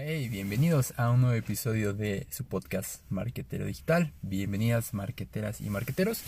[0.00, 4.12] Hey, bienvenidos a un nuevo episodio de su podcast Marquetero Digital.
[4.22, 6.22] Bienvenidas marqueteras y marqueteros.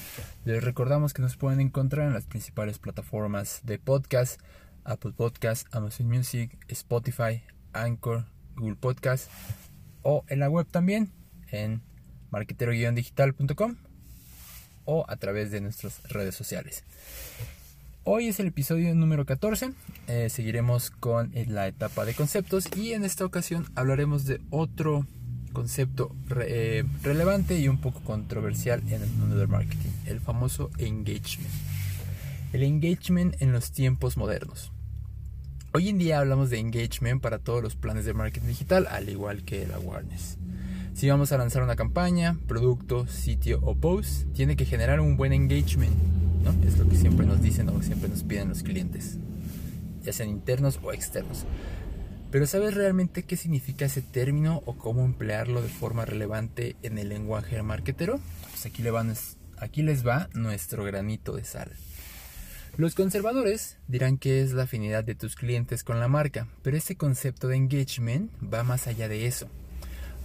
[0.44, 4.40] Les recordamos que nos pueden encontrar en las principales plataformas de podcast,
[4.82, 9.30] Apple Podcast, Amazon Music, Spotify, Anchor, Google Podcast
[10.02, 11.12] o en la web también
[11.52, 11.80] en
[12.32, 13.76] marquetero-digital.com
[14.84, 16.82] o a través de nuestras redes sociales.
[18.12, 19.70] Hoy es el episodio número 14,
[20.08, 25.06] eh, seguiremos con eh, la etapa de conceptos y en esta ocasión hablaremos de otro
[25.52, 31.52] concepto eh, relevante y un poco controversial en el mundo del marketing, el famoso engagement.
[32.52, 34.72] El engagement en los tiempos modernos.
[35.72, 39.44] Hoy en día hablamos de engagement para todos los planes de marketing digital, al igual
[39.44, 40.36] que el awareness.
[40.94, 45.32] Si vamos a lanzar una campaña, producto, sitio o post, tiene que generar un buen
[45.32, 45.94] engagement
[46.66, 49.18] es lo que siempre nos dicen o siempre nos piden los clientes,
[50.02, 51.44] ya sean internos o externos.
[52.30, 57.08] Pero ¿sabes realmente qué significa ese término o cómo emplearlo de forma relevante en el
[57.08, 58.20] lenguaje marketero?
[58.50, 58.84] Pues aquí,
[59.58, 61.72] aquí les va nuestro granito de sal.
[62.76, 66.96] Los conservadores dirán que es la afinidad de tus clientes con la marca, pero este
[66.96, 69.48] concepto de engagement va más allá de eso.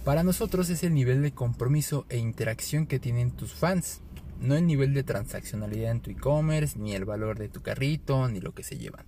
[0.04, 4.00] Para nosotros es el nivel de compromiso e interacción que tienen tus fans
[4.40, 8.40] no el nivel de transaccionalidad en tu e-commerce, ni el valor de tu carrito, ni
[8.40, 9.06] lo que se llevan.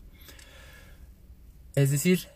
[1.74, 2.28] Es decir,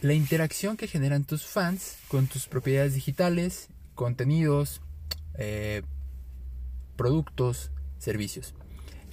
[0.00, 4.80] la interacción que generan tus fans con tus propiedades digitales, contenidos,
[5.38, 5.82] eh,
[6.96, 8.54] productos, servicios.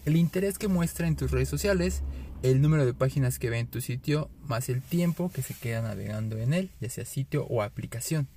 [0.06, 2.02] El interés que muestra en tus redes sociales,
[2.44, 5.82] el número de páginas que ve en tu sitio, más el tiempo que se queda
[5.82, 8.28] navegando en él, ya sea sitio o aplicación.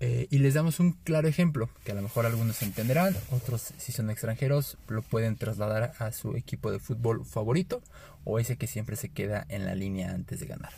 [0.00, 3.92] Eh, y les damos un claro ejemplo, que a lo mejor algunos entenderán, otros si
[3.92, 7.80] son extranjeros lo pueden trasladar a su equipo de fútbol favorito
[8.24, 10.72] o ese que siempre se queda en la línea antes de ganar.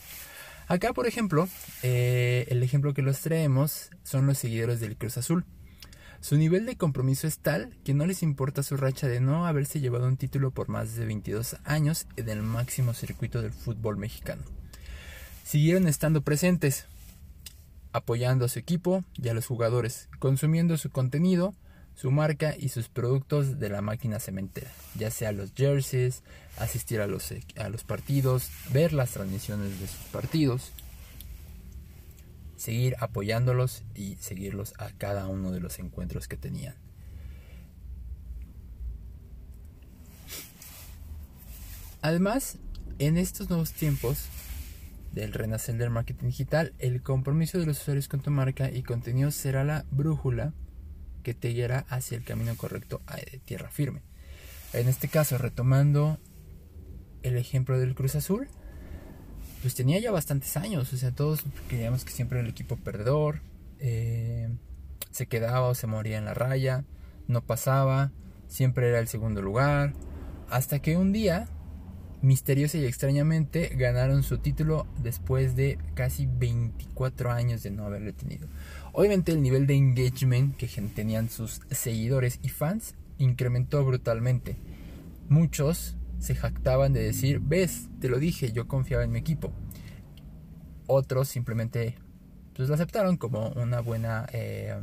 [0.69, 1.49] Acá, por ejemplo,
[1.83, 5.45] eh, el ejemplo que los traemos son los seguidores del Cruz Azul.
[6.21, 9.81] Su nivel de compromiso es tal que no les importa su racha de no haberse
[9.81, 14.43] llevado un título por más de 22 años en el máximo circuito del fútbol mexicano.
[15.45, 16.87] Siguieron estando presentes,
[17.97, 21.55] apoyando a su equipo y a los jugadores, consumiendo su contenido,
[21.95, 26.23] su marca y sus productos de la máquina cementera, ya sea los jerseys,
[26.59, 30.73] asistir a los, a los partidos, ver las transmisiones de sus partidos,
[32.57, 36.75] seguir apoyándolos y seguirlos a cada uno de los encuentros que tenían.
[42.03, 42.59] Además,
[42.99, 44.27] en estos nuevos tiempos,
[45.17, 49.31] del renacer del marketing digital, el compromiso de los usuarios con tu marca y contenido
[49.31, 50.53] será la brújula
[51.23, 54.03] que te guiará hacia el camino correcto de tierra firme.
[54.75, 56.19] En este caso, retomando
[57.23, 58.49] el ejemplo del Cruz Azul,
[59.63, 63.41] pues tenía ya bastantes años, o sea, todos creíamos que siempre el equipo perdedor,
[63.79, 64.51] eh,
[65.13, 66.85] se quedaba o se moría en la raya,
[67.27, 68.13] no pasaba,
[68.49, 69.95] siempre era el segundo lugar,
[70.51, 71.49] hasta que un día
[72.27, 78.49] misteriosa y extrañamente ganaron su título después de casi 24 años de no haberlo tenido.
[78.93, 84.57] Obviamente el nivel de engagement que tenían sus seguidores y fans incrementó brutalmente.
[85.29, 89.53] Muchos se jactaban de decir, ves, te lo dije, yo confiaba en mi equipo.
[90.87, 91.95] Otros simplemente
[92.55, 94.75] pues, lo aceptaron como una buena eh,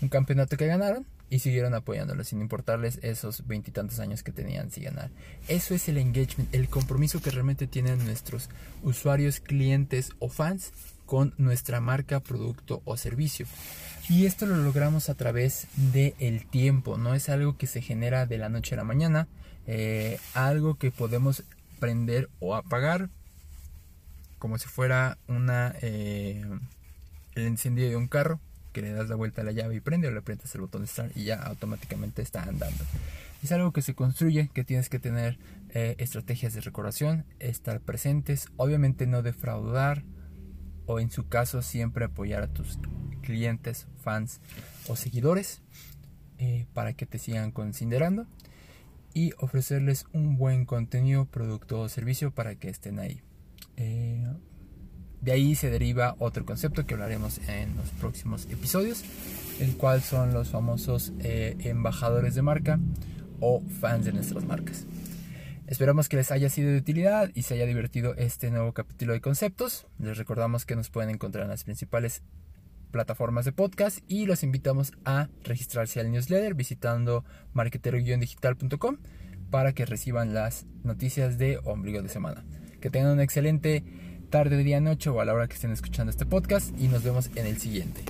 [0.00, 4.84] un campeonato que ganaron y siguieron apoyándolo sin importarles esos veintitantos años que tenían sin
[4.84, 5.10] ganar.
[5.48, 8.50] Eso es el engagement, el compromiso que realmente tienen nuestros
[8.82, 10.72] usuarios, clientes o fans
[11.06, 13.46] con nuestra marca, producto o servicio.
[14.08, 18.26] Y esto lo logramos a través del el tiempo, no es algo que se genera
[18.26, 19.28] de la noche a la mañana,
[19.66, 21.44] eh, algo que podemos
[21.78, 23.08] prender o apagar
[24.40, 26.44] como si fuera una eh,
[27.34, 28.40] el encendido de un carro
[28.72, 30.82] que le das la vuelta a la llave y prende o le aprietas el botón
[30.82, 32.84] de start y ya automáticamente está andando.
[33.42, 35.38] Es algo que se construye, que tienes que tener
[35.70, 40.04] eh, estrategias de recordación, estar presentes, obviamente no defraudar
[40.86, 42.78] o en su caso siempre apoyar a tus
[43.22, 44.40] clientes, fans
[44.88, 45.62] o seguidores
[46.38, 48.26] eh, para que te sigan considerando
[49.14, 53.22] y ofrecerles un buen contenido, producto o servicio para que estén ahí.
[53.76, 54.26] Eh,
[55.20, 59.04] de ahí se deriva otro concepto que hablaremos en los próximos episodios,
[59.60, 62.78] el cual son los famosos eh, embajadores de marca
[63.40, 64.86] o fans de nuestras marcas.
[65.66, 69.20] Esperamos que les haya sido de utilidad y se haya divertido este nuevo capítulo de
[69.20, 69.86] conceptos.
[69.98, 72.22] Les recordamos que nos pueden encontrar en las principales
[72.90, 77.24] plataformas de podcast y los invitamos a registrarse al newsletter visitando
[77.54, 78.96] marketero-digital.com
[79.50, 82.44] para que reciban las noticias de ombligo de semana.
[82.80, 83.84] Que tengan un excelente
[84.30, 87.30] tarde, día, noche o a la hora que estén escuchando este podcast y nos vemos
[87.34, 88.02] en el siguiente.